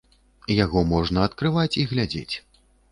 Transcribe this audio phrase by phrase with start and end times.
[0.63, 2.35] Яго можна адкрываць і глядзець.